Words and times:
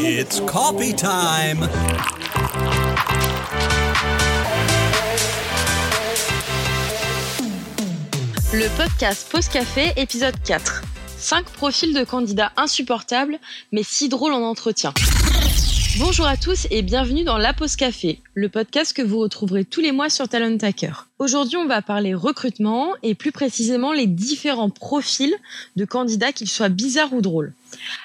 It's 0.00 0.40
time. 0.96 1.68
Le 8.52 8.76
podcast 8.76 9.28
Pause 9.28 9.48
Café, 9.48 9.92
épisode 9.96 10.34
4. 10.44 10.82
5 11.16 11.46
profils 11.46 11.92
de 11.92 12.04
candidats 12.04 12.52
insupportables, 12.56 13.40
mais 13.72 13.82
si 13.82 14.08
drôles 14.08 14.34
en 14.34 14.42
entretien. 14.42 14.94
Bonjour 15.98 16.26
à 16.26 16.36
tous 16.36 16.68
et 16.70 16.82
bienvenue 16.82 17.24
dans 17.24 17.38
La 17.38 17.52
Pause 17.52 17.74
Café, 17.74 18.20
le 18.34 18.48
podcast 18.48 18.92
que 18.92 19.02
vous 19.02 19.18
retrouverez 19.18 19.64
tous 19.64 19.80
les 19.80 19.90
mois 19.90 20.08
sur 20.08 20.28
Talent 20.28 20.56
Hacker. 20.62 21.08
Aujourd'hui, 21.18 21.56
on 21.56 21.66
va 21.66 21.82
parler 21.82 22.14
recrutement 22.14 22.92
et 23.02 23.16
plus 23.16 23.32
précisément 23.32 23.92
les 23.92 24.06
différents 24.06 24.70
profils 24.70 25.34
de 25.74 25.84
candidats, 25.84 26.30
qu'ils 26.30 26.48
soient 26.48 26.68
bizarres 26.68 27.12
ou 27.12 27.20
drôles. 27.20 27.52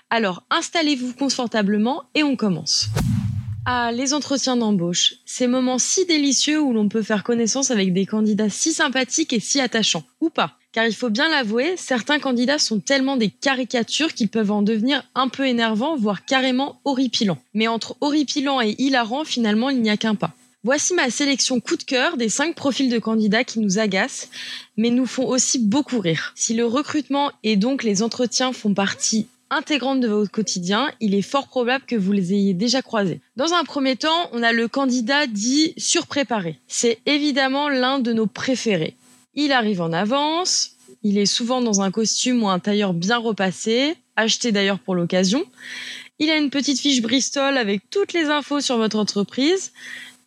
Alors, 0.09 0.41
installez-vous 0.50 1.14
confortablement 1.14 2.04
et 2.16 2.23
on 2.23 2.35
commence. 2.35 2.88
Ah, 3.68 3.91
les 3.94 4.16
entretiens 4.16 4.57
d'embauche. 4.57 5.13
Ces 5.27 5.46
moments 5.46 5.77
si 5.77 6.07
délicieux 6.07 6.60
où 6.60 6.73
l'on 6.73 6.90
peut 6.90 7.04
faire 7.04 7.23
connaissance 7.23 7.70
avec 7.70 7.94
des 7.94 8.07
candidats 8.07 8.49
si 8.49 8.73
sympathiques 8.73 9.34
et 9.34 9.40
si 9.40 9.62
attachants. 9.62 10.04
Ou 10.20 10.32
pas. 10.32 10.57
Car 10.73 10.88
il 10.88 10.95
faut 10.95 11.12
bien 11.12 11.30
l'avouer, 11.30 11.76
certains 11.77 12.18
candidats 12.18 12.58
sont 12.58 12.80
tellement 12.80 13.16
des 13.16 13.30
caricatures 13.30 14.13
qu'ils 14.16 14.27
peuvent 14.27 14.52
en 14.52 14.63
devenir 14.63 15.04
un 15.13 15.27
peu 15.27 15.48
énervants, 15.48 15.96
voire 15.96 16.26
carrément 16.26 16.82
horripilants. 16.84 17.38
Mais 17.54 17.68
entre 17.68 17.96
horripilant 18.02 18.59
et 18.59 18.76
hilarant, 18.80 19.23
finalement, 19.23 19.70
il 19.70 19.82
n'y 19.82 19.91
a 19.91 19.98
qu'un 19.98 20.16
pas. 20.16 20.34
Voici 20.63 20.96
ma 20.96 21.12
sélection 21.12 21.59
coup 21.59 21.76
de 21.76 21.84
cœur 21.84 22.18
des 22.18 22.30
5 22.30 22.55
profils 22.55 22.90
de 22.90 22.98
candidats 22.98 23.44
qui 23.44 23.59
nous 23.59 23.77
agacent, 23.77 24.30
mais 24.76 24.90
nous 24.90 25.05
font 25.05 25.27
aussi 25.27 25.59
beaucoup 25.59 25.99
rire. 25.99 26.34
Si 26.36 26.55
le 26.55 26.66
recrutement 26.66 27.32
et 27.44 27.55
donc 27.55 27.84
les 27.84 28.02
entretiens 28.02 28.52
font 28.52 28.74
partie 28.74 29.27
intégrante 29.52 29.99
de 29.99 30.08
votre 30.08 30.32
quotidien, 30.32 30.90
il 30.99 31.13
est 31.13 31.21
fort 31.21 31.49
probable 31.49 31.85
que 31.85 31.96
vous 31.96 32.13
les 32.13 32.34
ayez 32.34 32.55
déjà 32.55 32.82
croisés. 32.82 33.21
Dans 33.35 33.54
un 33.54 33.63
premier 33.63 33.96
temps, 33.96 34.29
on 34.32 34.41
a 34.41 34.51
le 34.51 34.68
candidat 34.68 35.27
dit 35.27 35.74
surpréparé. 35.77 36.57
C'est 36.68 36.98
évidemment 37.05 37.70
l'un 37.70 37.99
de 37.99 38.13
nos 38.13 38.26
préférés. 38.26 38.96
Il 39.35 39.51
arrive 39.51 39.81
en 39.81 39.91
avance, 39.91 40.71
il 41.01 41.17
est 41.17 41.26
souvent 41.26 41.62
dans 41.62 41.81
un 41.81 41.89
costume 41.89 42.43
ou 42.43 42.49
un 42.49 42.59
tailleur 42.59 42.93
bien 42.93 43.17
repassé, 43.17 43.95
acheté 44.15 44.51
d'ailleurs 44.51 44.79
pour 44.79 44.93
l'occasion. 44.93 45.43
Il 46.20 46.29
a 46.29 46.37
une 46.37 46.51
petite 46.51 46.79
fiche 46.79 47.01
Bristol 47.01 47.57
avec 47.57 47.89
toutes 47.89 48.13
les 48.13 48.26
infos 48.26 48.61
sur 48.61 48.77
votre 48.77 48.98
entreprise 48.98 49.71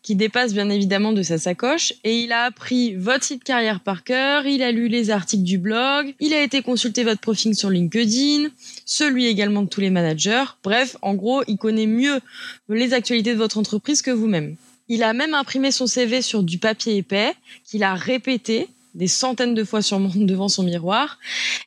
qui 0.03 0.15
dépasse 0.15 0.55
bien 0.55 0.71
évidemment 0.71 1.13
de 1.13 1.23
sa 1.23 1.39
sacoche 1.39 1.93
et 2.05 2.21
il 2.21 2.33
a 2.33 2.45
appris 2.45 2.95
votre 2.95 3.25
site 3.25 3.43
carrière 3.43 3.81
par 3.81 4.05
cœur, 4.05 4.47
il 4.47 4.63
a 4.63 4.71
lu 4.71 4.89
les 4.89 5.11
articles 5.11 5.43
du 5.43 5.59
blog, 5.59 6.15
il 6.21 6.33
a 6.33 6.43
été 6.43 6.63
consulter 6.63 7.03
votre 7.03 7.21
profil 7.21 7.57
sur 7.57 7.71
LinkedIn, 7.71 8.49
celui 8.85 9.27
également 9.27 9.63
de 9.63 9.69
tous 9.69 9.81
les 9.81 9.91
managers. 9.91 10.45
Bref, 10.63 10.97
en 11.03 11.15
gros, 11.15 11.43
il 11.49 11.59
connaît 11.59 11.87
mieux 11.87 12.21
les 12.69 12.93
actualités 12.93 13.33
de 13.33 13.39
votre 13.39 13.59
entreprise 13.59 14.03
que 14.03 14.13
vous-même. 14.13 14.57
Il 14.89 15.03
a 15.03 15.13
même 15.13 15.35
imprimé 15.35 15.73
son 15.73 15.89
CV 15.89 16.23
sur 16.23 16.45
du 16.45 16.59
papier 16.59 16.97
épais 16.97 17.35
qu'il 17.65 17.83
a 17.83 17.95
répété 17.95 18.69
des 18.97 19.07
centaines 19.07 19.55
de 19.55 19.65
fois 19.65 19.83
sur, 19.83 20.01
devant 20.17 20.49
son 20.49 20.65
miroir 20.65 21.19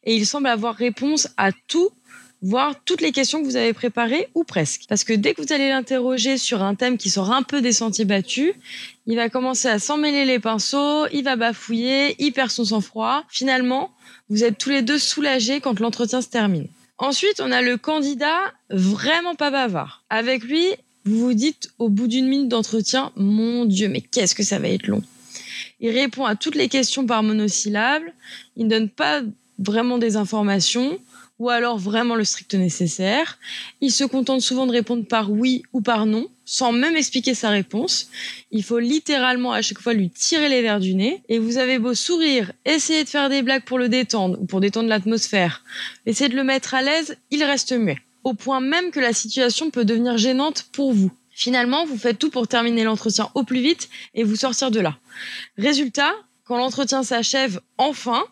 et 0.03 0.15
il 0.15 0.25
semble 0.25 0.47
avoir 0.47 0.75
réponse 0.75 1.29
à 1.37 1.51
tout 1.67 1.89
voir 2.41 2.73
toutes 2.85 3.01
les 3.01 3.11
questions 3.11 3.41
que 3.41 3.45
vous 3.45 3.55
avez 3.55 3.73
préparées 3.73 4.29
ou 4.33 4.43
presque. 4.43 4.83
Parce 4.87 5.03
que 5.03 5.13
dès 5.13 5.33
que 5.33 5.41
vous 5.41 5.53
allez 5.53 5.69
l'interroger 5.69 6.37
sur 6.37 6.63
un 6.63 6.75
thème 6.75 6.97
qui 6.97 7.09
sort 7.09 7.31
un 7.31 7.43
peu 7.43 7.61
des 7.61 7.73
sentiers 7.73 8.05
battus, 8.05 8.53
il 9.07 9.15
va 9.15 9.29
commencer 9.29 9.67
à 9.67 9.79
s'emmêler 9.79 10.25
les 10.25 10.39
pinceaux, 10.39 11.05
il 11.11 11.23
va 11.23 11.35
bafouiller, 11.35 12.15
il 12.19 12.31
perd 12.31 12.49
son 12.49 12.65
sang-froid. 12.65 13.23
Finalement, 13.29 13.91
vous 14.29 14.43
êtes 14.43 14.57
tous 14.57 14.69
les 14.69 14.81
deux 14.81 14.99
soulagés 14.99 15.59
quand 15.59 15.79
l'entretien 15.79 16.21
se 16.21 16.29
termine. 16.29 16.67
Ensuite, 16.97 17.39
on 17.39 17.51
a 17.51 17.61
le 17.61 17.77
candidat 17.77 18.53
vraiment 18.69 19.35
pas 19.35 19.51
bavard. 19.51 20.03
Avec 20.09 20.43
lui, 20.43 20.65
vous 21.05 21.19
vous 21.19 21.33
dites 21.33 21.71
au 21.79 21.89
bout 21.89 22.07
d'une 22.07 22.27
minute 22.27 22.49
d'entretien, 22.49 23.11
mon 23.15 23.65
Dieu, 23.65 23.87
mais 23.89 24.01
qu'est-ce 24.01 24.35
que 24.35 24.43
ça 24.43 24.59
va 24.59 24.67
être 24.67 24.87
long. 24.87 25.01
Il 25.79 25.91
répond 25.91 26.25
à 26.25 26.35
toutes 26.35 26.55
les 26.55 26.69
questions 26.69 27.05
par 27.05 27.23
monosyllabe, 27.23 28.03
il 28.57 28.65
ne 28.65 28.69
donne 28.69 28.89
pas 28.89 29.21
vraiment 29.57 29.97
des 29.97 30.15
informations, 30.15 30.99
ou 31.39 31.49
alors 31.49 31.77
vraiment 31.77 32.15
le 32.15 32.25
strict 32.25 32.53
nécessaire. 32.53 33.39
Il 33.79 33.91
se 33.91 34.03
contente 34.03 34.41
souvent 34.41 34.67
de 34.67 34.73
répondre 34.73 35.05
par 35.05 35.31
oui 35.31 35.63
ou 35.71 35.81
par 35.81 36.05
non, 36.05 36.27
sans 36.43 36.73
même 36.73 36.97
expliquer 36.97 37.33
sa 37.33 37.49
réponse. 37.49 38.09
Il 38.51 38.61
faut 38.61 38.79
littéralement 38.79 39.53
à 39.53 39.61
chaque 39.61 39.79
fois 39.79 39.93
lui 39.93 40.09
tirer 40.09 40.49
les 40.49 40.61
verres 40.61 40.81
du 40.81 40.95
nez. 40.95 41.23
Et 41.29 41.39
vous 41.39 41.57
avez 41.57 41.79
beau 41.79 41.93
sourire, 41.93 42.51
essayer 42.65 43.05
de 43.05 43.09
faire 43.09 43.29
des 43.29 43.41
blagues 43.41 43.63
pour 43.63 43.79
le 43.79 43.87
détendre 43.87 44.37
ou 44.41 44.45
pour 44.45 44.59
détendre 44.59 44.89
l'atmosphère, 44.89 45.63
essayer 46.05 46.29
de 46.29 46.35
le 46.35 46.43
mettre 46.43 46.73
à 46.73 46.81
l'aise, 46.81 47.15
il 47.31 47.43
reste 47.43 47.71
muet. 47.71 47.99
Au 48.25 48.33
point 48.33 48.59
même 48.59 48.91
que 48.91 48.99
la 48.99 49.13
situation 49.13 49.71
peut 49.71 49.85
devenir 49.85 50.17
gênante 50.17 50.65
pour 50.73 50.91
vous. 50.91 51.11
Finalement, 51.39 51.85
vous 51.85 51.97
faites 51.97 52.19
tout 52.19 52.29
pour 52.29 52.49
terminer 52.49 52.83
l'entretien 52.83 53.29
au 53.33 53.43
plus 53.43 53.61
vite 53.61 53.87
et 54.13 54.25
vous 54.25 54.35
sortir 54.35 54.71
de 54.71 54.81
là. 54.81 54.97
Résultat, 55.57 56.11
quand 56.43 56.57
l'entretien 56.57 57.01
s'achève 57.01 57.61
enfin, 57.77 58.25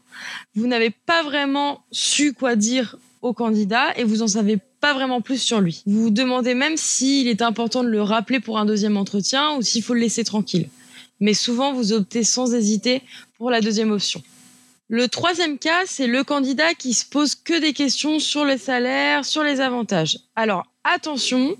vous 0.55 0.67
n'avez 0.67 0.89
pas 0.89 1.23
vraiment 1.23 1.85
su 1.89 2.33
quoi 2.33 2.57
dire 2.57 2.97
au 3.21 3.31
candidat 3.31 3.97
et 3.97 4.03
vous 4.03 4.23
en 4.23 4.27
savez 4.27 4.59
pas 4.81 4.93
vraiment 4.93 5.21
plus 5.21 5.41
sur 5.41 5.61
lui. 5.61 5.83
Vous 5.85 6.03
vous 6.03 6.09
demandez 6.09 6.53
même 6.53 6.75
s'il 6.75 7.29
est 7.29 7.41
important 7.41 7.81
de 7.81 7.87
le 7.87 8.01
rappeler 8.01 8.41
pour 8.41 8.59
un 8.59 8.65
deuxième 8.65 8.97
entretien 8.97 9.55
ou 9.55 9.61
s'il 9.61 9.83
faut 9.83 9.93
le 9.93 10.01
laisser 10.01 10.25
tranquille. 10.25 10.67
Mais 11.21 11.33
souvent, 11.33 11.71
vous 11.71 11.93
optez 11.93 12.25
sans 12.25 12.53
hésiter 12.53 13.03
pour 13.37 13.51
la 13.51 13.61
deuxième 13.61 13.91
option. 13.91 14.21
Le 14.89 15.07
troisième 15.07 15.59
cas, 15.59 15.85
c'est 15.85 16.07
le 16.07 16.25
candidat 16.25 16.73
qui 16.73 16.93
se 16.93 17.05
pose 17.05 17.35
que 17.35 17.57
des 17.57 17.71
questions 17.71 18.19
sur 18.19 18.43
le 18.43 18.57
salaire, 18.57 19.23
sur 19.23 19.43
les 19.43 19.61
avantages. 19.61 20.19
Alors, 20.35 20.65
attention, 20.83 21.55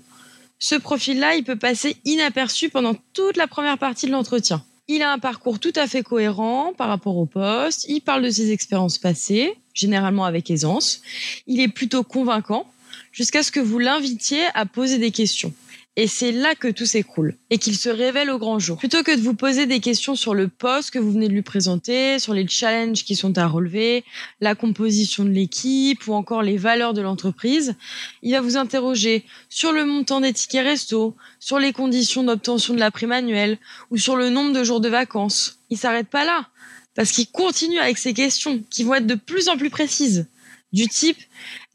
ce 0.58 0.74
profil-là, 0.74 1.36
il 1.36 1.44
peut 1.44 1.56
passer 1.56 1.96
inaperçu 2.04 2.68
pendant 2.68 2.94
toute 3.12 3.36
la 3.36 3.46
première 3.46 3.78
partie 3.78 4.06
de 4.06 4.12
l'entretien. 4.12 4.64
Il 4.88 5.02
a 5.02 5.12
un 5.12 5.18
parcours 5.18 5.60
tout 5.60 5.72
à 5.76 5.86
fait 5.86 6.02
cohérent 6.02 6.72
par 6.76 6.88
rapport 6.88 7.16
au 7.16 7.26
poste. 7.26 7.86
Il 7.88 8.00
parle 8.00 8.22
de 8.22 8.30
ses 8.30 8.52
expériences 8.52 8.98
passées, 8.98 9.54
généralement 9.74 10.24
avec 10.24 10.50
aisance. 10.50 11.02
Il 11.46 11.60
est 11.60 11.68
plutôt 11.68 12.02
convaincant 12.02 12.66
jusqu'à 13.12 13.42
ce 13.42 13.52
que 13.52 13.60
vous 13.60 13.78
l'invitiez 13.78 14.42
à 14.54 14.64
poser 14.64 14.98
des 14.98 15.10
questions. 15.10 15.52
Et 16.00 16.06
c'est 16.06 16.30
là 16.30 16.54
que 16.54 16.68
tout 16.68 16.86
s'écroule 16.86 17.34
et 17.50 17.58
qu'il 17.58 17.76
se 17.76 17.88
révèle 17.88 18.30
au 18.30 18.38
grand 18.38 18.60
jour. 18.60 18.78
Plutôt 18.78 19.02
que 19.02 19.16
de 19.16 19.20
vous 19.20 19.34
poser 19.34 19.66
des 19.66 19.80
questions 19.80 20.14
sur 20.14 20.32
le 20.32 20.46
poste 20.46 20.92
que 20.92 21.00
vous 21.00 21.10
venez 21.10 21.26
de 21.26 21.32
lui 21.32 21.42
présenter, 21.42 22.20
sur 22.20 22.34
les 22.34 22.46
challenges 22.46 23.02
qui 23.02 23.16
sont 23.16 23.36
à 23.36 23.48
relever, 23.48 24.04
la 24.40 24.54
composition 24.54 25.24
de 25.24 25.30
l'équipe 25.30 26.06
ou 26.06 26.12
encore 26.14 26.42
les 26.42 26.56
valeurs 26.56 26.94
de 26.94 27.02
l'entreprise, 27.02 27.74
il 28.22 28.30
va 28.30 28.40
vous 28.40 28.56
interroger 28.56 29.24
sur 29.48 29.72
le 29.72 29.84
montant 29.84 30.20
des 30.20 30.32
tickets 30.32 30.64
resto, 30.64 31.16
sur 31.40 31.58
les 31.58 31.72
conditions 31.72 32.22
d'obtention 32.22 32.74
de 32.74 32.78
la 32.78 32.92
prime 32.92 33.10
annuelle 33.10 33.58
ou 33.90 33.96
sur 33.96 34.14
le 34.14 34.30
nombre 34.30 34.52
de 34.52 34.62
jours 34.62 34.80
de 34.80 34.88
vacances. 34.88 35.58
Il 35.68 35.78
s'arrête 35.78 36.06
pas 36.06 36.24
là 36.24 36.46
parce 36.94 37.10
qu'il 37.10 37.26
continue 37.26 37.80
avec 37.80 37.98
ces 37.98 38.14
questions 38.14 38.62
qui 38.70 38.84
vont 38.84 38.94
être 38.94 39.06
de 39.08 39.16
plus 39.16 39.48
en 39.48 39.56
plus 39.56 39.70
précises 39.70 40.28
du 40.72 40.86
type 40.86 41.18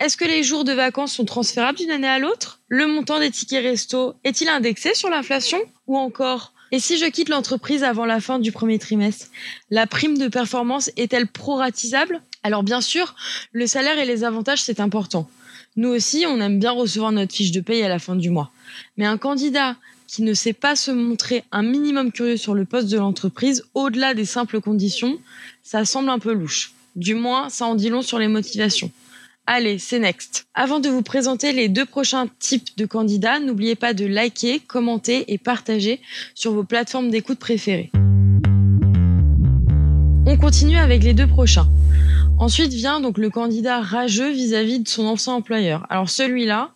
est-ce 0.04 0.18
que 0.18 0.26
les 0.26 0.44
jours 0.44 0.66
de 0.66 0.74
vacances 0.74 1.14
sont 1.14 1.24
transférables 1.24 1.78
d'une 1.78 1.92
année 1.92 2.10
à 2.10 2.20
l'autre? 2.20 2.60
Le 2.68 2.88
montant 2.88 3.20
des 3.20 3.32
tickets 3.32 3.64
resto 3.64 4.16
est-il 4.26 4.50
indexé 4.50 4.94
sur 4.96 5.10
l'inflation 5.10 5.60
Ou 5.88 5.98
encore? 5.98 6.54
Et 6.74 6.80
si 6.80 6.98
je 6.98 7.06
quitte 7.06 7.30
l'entreprise 7.30 7.84
avant 7.84 8.06
la 8.06 8.20
fin 8.20 8.38
du 8.38 8.52
premier 8.52 8.80
trimestre, 8.80 9.28
la 9.70 9.88
prime 9.88 10.18
de 10.18 10.28
performance 10.28 10.92
est-elle 10.98 11.28
proratisable? 11.28 12.22
Alors 12.44 12.64
bien 12.64 12.82
sûr, 12.82 13.16
le 13.54 13.66
salaire 13.66 13.98
et 13.98 14.06
les 14.06 14.26
avantages, 14.26 14.62
c'est 14.62 14.82
important. 14.82 15.30
Nous 15.76 15.88
aussi, 15.88 16.26
on 16.28 16.42
aime 16.42 16.60
bien 16.60 16.72
recevoir 16.72 17.12
notre 17.12 17.34
fiche 17.34 17.52
de 17.52 17.62
paye 17.62 17.84
à 17.84 17.88
la 17.88 18.00
fin 18.00 18.18
du 18.18 18.30
mois. 18.30 18.52
Mais 18.98 19.06
un 19.06 19.18
candidat 19.18 19.78
qui 20.08 20.24
ne 20.24 20.34
sait 20.34 20.52
pas 20.52 20.76
se 20.76 20.92
montrer 20.92 21.46
un 21.54 21.64
minimum 21.64 22.12
curieux 22.12 22.38
sur 22.38 22.56
le 22.56 22.66
poste 22.66 22.90
de 22.90 22.98
l'entreprise, 22.98 23.64
au-delà 23.74 24.14
des 24.14 24.26
simples 24.26 24.60
conditions, 24.60 25.18
ça 25.62 25.86
semble 25.86 26.10
un 26.10 26.20
peu 26.20 26.34
louche. 26.34 26.74
Du 26.96 27.16
moins, 27.16 27.50
ça 27.50 27.66
en 27.66 27.74
dit 27.74 27.90
long 27.90 28.04
sur 28.04 28.20
les 28.20 28.28
motivations. 28.28 28.92
Allez, 29.48 29.80
c'est 29.80 29.98
next. 29.98 30.46
Avant 30.54 30.80
de 30.80 30.90
vous 30.90 31.02
présenter 31.02 31.52
les 31.52 31.68
deux 31.68 31.86
prochains 31.86 32.28
types 32.40 32.78
de 32.78 32.86
candidats, 32.86 33.40
n'oubliez 33.40 33.76
pas 33.76 33.94
de 33.94 34.06
liker, 34.06 34.60
commenter 34.60 35.34
et 35.34 35.40
partager 35.40 36.00
sur 36.36 36.54
vos 36.54 36.64
plateformes 36.64 37.10
d'écoute 37.10 37.40
préférées. 37.40 37.92
On 40.26 40.38
continue 40.38 40.78
avec 40.78 41.04
les 41.04 41.14
deux 41.14 41.28
prochains. 41.28 41.68
Ensuite 42.38 42.74
vient 42.74 43.00
donc 43.00 43.18
le 43.18 43.30
candidat 43.30 43.82
rageux 43.82 44.32
vis-à-vis 44.32 44.80
de 44.80 44.88
son 44.88 45.06
ancien 45.06 45.34
employeur. 45.34 45.86
Alors 45.90 46.10
celui-là, 46.10 46.72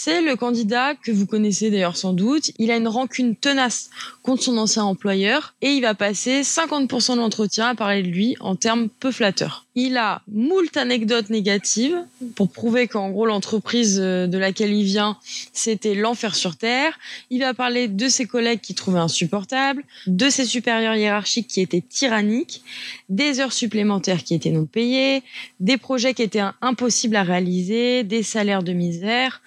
c'est 0.00 0.22
le 0.22 0.36
candidat 0.36 0.94
que 0.94 1.10
vous 1.10 1.26
connaissez 1.26 1.72
d'ailleurs 1.72 1.96
sans 1.96 2.12
doute. 2.12 2.52
Il 2.60 2.70
a 2.70 2.76
une 2.76 2.86
rancune 2.86 3.34
tenace 3.34 3.90
contre 4.22 4.44
son 4.44 4.56
ancien 4.56 4.84
employeur 4.84 5.54
et 5.60 5.72
il 5.72 5.80
va 5.80 5.94
passer 5.94 6.42
50% 6.42 7.14
de 7.14 7.18
l'entretien 7.18 7.66
à 7.66 7.74
parler 7.74 8.04
de 8.04 8.08
lui 8.08 8.36
en 8.38 8.54
termes 8.54 8.90
peu 9.00 9.10
flatteurs. 9.10 9.66
Il 9.74 9.96
a 9.96 10.22
moult 10.28 10.76
anecdotes 10.76 11.30
négatives 11.30 11.96
pour 12.36 12.48
prouver 12.48 12.86
qu'en 12.86 13.10
gros 13.10 13.26
l'entreprise 13.26 13.98
euh, 14.00 14.28
de 14.28 14.38
laquelle 14.38 14.72
il 14.72 14.84
vient, 14.84 15.16
c'était 15.52 15.96
l'enfer 15.96 16.36
sur 16.36 16.54
terre. 16.54 16.96
Il 17.30 17.40
va 17.40 17.52
parler 17.52 17.88
de 17.88 18.08
ses 18.08 18.26
collègues 18.26 18.60
qu'il 18.60 18.76
trouvait 18.76 19.00
insupportables, 19.00 19.82
de 20.06 20.30
ses 20.30 20.44
supérieurs 20.44 20.94
hiérarchiques 20.94 21.48
qui 21.48 21.60
étaient 21.60 21.82
tyranniques, 21.82 22.62
des 23.08 23.40
heures 23.40 23.52
supplémentaires 23.52 24.22
qui 24.22 24.34
étaient 24.34 24.50
non 24.50 24.66
payées, 24.66 25.24
des 25.58 25.76
projets 25.76 26.14
qui 26.14 26.22
étaient 26.22 26.44
impossibles 26.60 27.16
à 27.16 27.24
réaliser, 27.24 28.04
des 28.04 28.22
salaires 28.22 28.62
de 28.62 28.72
misère. 28.72 29.42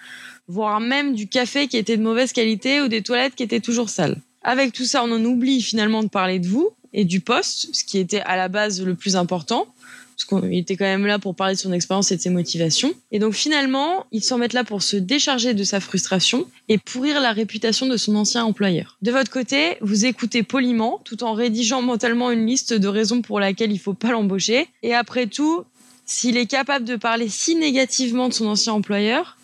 Voire 0.48 0.80
même 0.80 1.14
du 1.14 1.28
café 1.28 1.68
qui 1.68 1.76
était 1.76 1.96
de 1.96 2.02
mauvaise 2.02 2.32
qualité 2.32 2.80
ou 2.80 2.88
des 2.88 3.02
toilettes 3.02 3.34
qui 3.34 3.42
étaient 3.42 3.60
toujours 3.60 3.88
sales. 3.88 4.16
Avec 4.42 4.72
tout 4.72 4.84
ça, 4.84 5.04
on 5.04 5.12
en 5.12 5.24
oublie 5.24 5.62
finalement 5.62 6.02
de 6.02 6.08
parler 6.08 6.38
de 6.38 6.48
vous 6.48 6.70
et 6.92 7.04
du 7.04 7.20
poste, 7.20 7.68
ce 7.72 7.84
qui 7.84 7.98
était 7.98 8.20
à 8.20 8.36
la 8.36 8.48
base 8.48 8.82
le 8.82 8.94
plus 8.94 9.16
important 9.16 9.66
parce 10.12 10.42
qu'il 10.42 10.58
était 10.58 10.76
quand 10.76 10.84
même 10.84 11.06
là 11.06 11.18
pour 11.18 11.34
parler 11.34 11.54
de 11.54 11.60
son 11.60 11.72
expérience 11.72 12.12
et 12.12 12.16
de 12.16 12.20
ses 12.20 12.30
motivations. 12.30 12.92
Et 13.10 13.18
donc 13.18 13.34
finalement, 13.34 14.06
ils 14.12 14.22
s'en 14.22 14.38
mettent 14.38 14.52
là 14.52 14.64
pour 14.64 14.82
se 14.82 14.96
décharger 14.96 15.54
de 15.54 15.64
sa 15.64 15.80
frustration 15.80 16.46
et 16.68 16.78
pourrir 16.78 17.20
la 17.20 17.32
réputation 17.32 17.86
de 17.86 17.96
son 17.96 18.14
ancien 18.16 18.44
employeur. 18.44 18.98
De 19.02 19.10
votre 19.10 19.30
côté, 19.30 19.76
vous 19.80 20.04
écoutez 20.04 20.42
poliment 20.42 21.00
tout 21.04 21.24
en 21.24 21.32
rédigeant 21.32 21.82
mentalement 21.82 22.30
une 22.30 22.46
liste 22.46 22.72
de 22.72 22.88
raisons 22.88 23.22
pour 23.22 23.40
lesquelles 23.40 23.72
il 23.72 23.78
faut 23.78 23.94
pas 23.94 24.10
l'embaucher. 24.10 24.68
Et 24.82 24.94
après 24.94 25.26
tout, 25.26 25.64
s'il 26.04 26.36
est 26.36 26.46
capable 26.46 26.84
de 26.84 26.96
parler 26.96 27.28
si 27.28 27.54
négativement 27.54 28.28
de 28.28 28.34
son 28.34 28.46
ancien 28.46 28.72
employeur, 28.72 29.36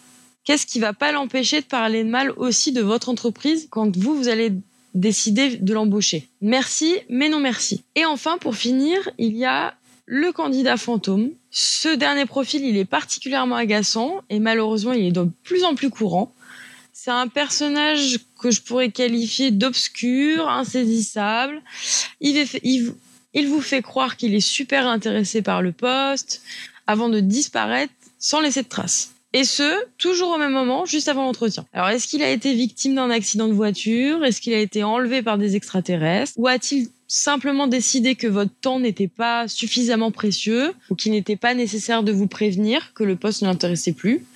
qu'est-ce 0.48 0.64
qui 0.64 0.80
va 0.80 0.94
pas 0.94 1.12
l'empêcher 1.12 1.60
de 1.60 1.66
parler 1.66 2.02
de 2.04 2.08
mal 2.08 2.30
aussi 2.38 2.72
de 2.72 2.80
votre 2.80 3.10
entreprise 3.10 3.66
quand 3.68 3.94
vous, 3.98 4.16
vous 4.16 4.28
allez 4.28 4.54
décider 4.94 5.58
de 5.58 5.74
l'embaucher? 5.74 6.26
Merci, 6.40 6.96
mais 7.10 7.28
non 7.28 7.38
merci. 7.38 7.84
Et 7.96 8.06
enfin, 8.06 8.38
pour 8.38 8.56
finir, 8.56 9.10
il 9.18 9.36
y 9.36 9.44
a 9.44 9.74
le 10.06 10.32
candidat 10.32 10.78
fantôme. 10.78 11.32
Ce 11.50 11.94
dernier 11.94 12.24
profil, 12.24 12.64
il 12.64 12.78
est 12.78 12.86
particulièrement 12.86 13.56
agaçant 13.56 14.22
et 14.30 14.38
malheureusement, 14.38 14.94
il 14.94 15.04
est 15.04 15.12
de 15.12 15.28
plus 15.44 15.64
en 15.64 15.74
plus 15.74 15.90
courant. 15.90 16.32
C'est 16.94 17.10
un 17.10 17.28
personnage 17.28 18.18
que 18.40 18.50
je 18.50 18.62
pourrais 18.62 18.90
qualifier 18.90 19.50
d'obscur, 19.50 20.48
insaisissable. 20.48 21.60
Il, 22.22 22.94
il 23.34 23.48
vous 23.48 23.60
fait 23.60 23.82
croire 23.82 24.16
qu'il 24.16 24.34
est 24.34 24.40
super 24.40 24.86
intéressé 24.86 25.42
par 25.42 25.60
le 25.60 25.72
poste 25.72 26.40
avant 26.86 27.10
de 27.10 27.20
disparaître 27.20 27.92
sans 28.18 28.40
laisser 28.40 28.62
de 28.62 28.68
traces. 28.68 29.12
Et 29.38 29.44
ce, 29.44 29.73
toujours 29.99 30.31
au 30.31 30.37
même 30.37 30.50
moment, 30.50 30.85
juste 30.85 31.06
avant 31.06 31.23
l'entretien. 31.23 31.64
Alors, 31.73 31.90
est-ce 31.90 32.08
qu'il 32.08 32.25
a 32.25 32.31
été 32.32 32.55
victime 32.55 32.96
d'un 32.96 33.08
accident 33.08 33.46
de 33.46 33.52
voiture? 33.52 34.25
Est-ce 34.25 34.40
qu'il 34.40 34.52
a 34.52 34.58
été 34.58 34.82
enlevé 34.82 35.23
par 35.23 35.38
des 35.38 35.55
extraterrestres? 35.55 36.32
Ou 36.37 36.49
a-t-il 36.49 36.88
simplement 37.06 37.69
décidé 37.69 38.17
que 38.17 38.26
votre 38.26 38.50
temps 38.61 38.81
n'était 38.81 39.06
pas 39.06 39.46
suffisamment 39.46 40.11
précieux 40.11 40.73
ou 40.90 40.96
qu'il 40.96 41.12
n'était 41.12 41.37
pas 41.37 41.55
nécessaire 41.55 42.02
de 42.02 42.11
vous 42.11 42.26
prévenir 42.26 42.93
que 42.94 43.05
le 43.05 43.14
poste 43.14 43.43
ne 43.43 43.46
l'intéressait 43.46 43.93
plus? 43.93 44.26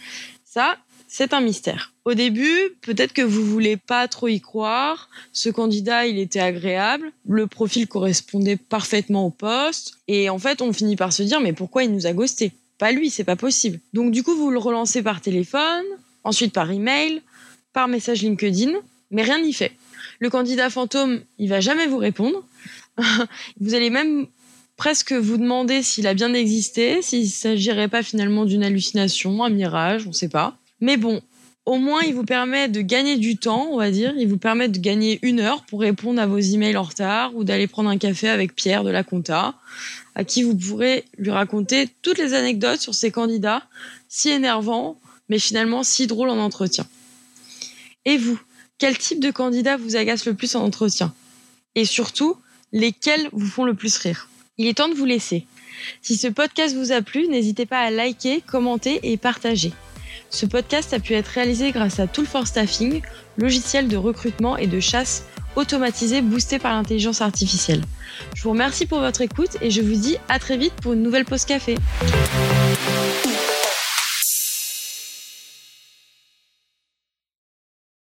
Ça, 0.44 0.76
c'est 1.08 1.34
un 1.34 1.40
mystère. 1.40 1.92
Au 2.04 2.14
début, 2.14 2.70
peut-être 2.82 3.12
que 3.12 3.22
vous 3.22 3.44
voulez 3.44 3.76
pas 3.76 4.06
trop 4.06 4.28
y 4.28 4.40
croire. 4.40 5.10
Ce 5.32 5.48
candidat, 5.48 6.06
il 6.06 6.16
était 6.20 6.38
agréable. 6.38 7.10
Le 7.26 7.48
profil 7.48 7.88
correspondait 7.88 8.56
parfaitement 8.56 9.26
au 9.26 9.30
poste. 9.30 9.94
Et 10.06 10.30
en 10.30 10.38
fait, 10.38 10.62
on 10.62 10.72
finit 10.72 10.94
par 10.94 11.12
se 11.12 11.24
dire, 11.24 11.40
mais 11.40 11.52
pourquoi 11.52 11.82
il 11.82 11.92
nous 11.92 12.06
a 12.06 12.12
ghosté 12.12 12.52
pas 12.82 12.90
lui, 12.90 13.10
c'est 13.10 13.22
pas 13.22 13.36
possible. 13.36 13.78
Donc 13.92 14.10
du 14.10 14.24
coup, 14.24 14.34
vous 14.34 14.50
le 14.50 14.58
relancez 14.58 15.04
par 15.04 15.20
téléphone, 15.20 15.84
ensuite 16.24 16.52
par 16.52 16.68
email, 16.68 17.22
par 17.72 17.86
message 17.86 18.22
LinkedIn, 18.22 18.72
mais 19.12 19.22
rien 19.22 19.40
n'y 19.40 19.52
fait. 19.52 19.70
Le 20.18 20.28
candidat 20.30 20.68
fantôme, 20.68 21.20
il 21.38 21.48
va 21.48 21.60
jamais 21.60 21.86
vous 21.86 21.98
répondre. 21.98 22.44
vous 23.60 23.74
allez 23.74 23.88
même 23.88 24.26
presque 24.76 25.12
vous 25.12 25.36
demander 25.36 25.84
s'il 25.84 26.08
a 26.08 26.14
bien 26.14 26.34
existé, 26.34 27.02
s'il 27.02 27.30
s'agirait 27.30 27.86
pas 27.86 28.02
finalement 28.02 28.46
d'une 28.46 28.64
hallucination, 28.64 29.44
un 29.44 29.50
mirage, 29.50 30.08
on 30.08 30.12
sait 30.12 30.28
pas. 30.28 30.56
Mais 30.80 30.96
bon, 30.96 31.22
au 31.64 31.76
moins, 31.76 32.02
il 32.02 32.14
vous 32.14 32.24
permet 32.24 32.68
de 32.68 32.80
gagner 32.80 33.16
du 33.16 33.36
temps, 33.36 33.68
on 33.70 33.76
va 33.76 33.90
dire. 33.90 34.12
Il 34.18 34.26
vous 34.26 34.38
permet 34.38 34.68
de 34.68 34.78
gagner 34.78 35.20
une 35.22 35.38
heure 35.38 35.62
pour 35.62 35.80
répondre 35.80 36.20
à 36.20 36.26
vos 36.26 36.38
emails 36.38 36.76
en 36.76 36.82
retard 36.82 37.36
ou 37.36 37.44
d'aller 37.44 37.68
prendre 37.68 37.88
un 37.88 37.98
café 37.98 38.28
avec 38.28 38.54
Pierre 38.54 38.82
de 38.82 38.90
la 38.90 39.04
Compta 39.04 39.54
à 40.14 40.24
qui 40.24 40.42
vous 40.42 40.56
pourrez 40.56 41.04
lui 41.16 41.30
raconter 41.30 41.88
toutes 42.02 42.18
les 42.18 42.34
anecdotes 42.34 42.80
sur 42.80 42.94
ces 42.94 43.10
candidats, 43.10 43.62
si 44.08 44.28
énervants, 44.28 44.98
mais 45.28 45.38
finalement 45.38 45.84
si 45.84 46.06
drôles 46.06 46.30
en 46.30 46.38
entretien. 46.38 46.86
Et 48.04 48.18
vous, 48.18 48.38
quel 48.78 48.98
type 48.98 49.20
de 49.20 49.30
candidat 49.30 49.76
vous 49.76 49.96
agace 49.96 50.26
le 50.26 50.34
plus 50.34 50.56
en 50.56 50.64
entretien? 50.64 51.14
Et 51.76 51.84
surtout, 51.84 52.36
lesquels 52.72 53.28
vous 53.32 53.46
font 53.46 53.64
le 53.64 53.74
plus 53.74 53.96
rire? 53.98 54.28
Il 54.58 54.66
est 54.66 54.74
temps 54.74 54.88
de 54.88 54.94
vous 54.94 55.06
laisser. 55.06 55.46
Si 56.02 56.16
ce 56.16 56.26
podcast 56.26 56.74
vous 56.74 56.92
a 56.92 57.02
plu, 57.02 57.28
n'hésitez 57.28 57.66
pas 57.66 57.78
à 57.78 57.90
liker, 57.90 58.42
commenter 58.46 59.00
et 59.04 59.16
partager. 59.16 59.72
Ce 60.32 60.46
podcast 60.46 60.94
a 60.94 60.98
pu 60.98 61.12
être 61.12 61.28
réalisé 61.28 61.72
grâce 61.72 62.00
à 62.00 62.06
Tool 62.06 62.24
for 62.24 62.46
Staffing, 62.46 63.02
logiciel 63.36 63.86
de 63.86 63.98
recrutement 63.98 64.56
et 64.56 64.66
de 64.66 64.80
chasse 64.80 65.26
automatisé 65.56 66.22
boosté 66.22 66.58
par 66.58 66.72
l'intelligence 66.72 67.20
artificielle. 67.20 67.82
Je 68.34 68.42
vous 68.42 68.50
remercie 68.50 68.86
pour 68.86 69.00
votre 69.00 69.20
écoute 69.20 69.58
et 69.60 69.70
je 69.70 69.82
vous 69.82 69.94
dis 69.94 70.16
à 70.30 70.38
très 70.38 70.56
vite 70.56 70.72
pour 70.80 70.94
une 70.94 71.02
nouvelle 71.02 71.26
pause 71.26 71.44
café. 71.44 71.74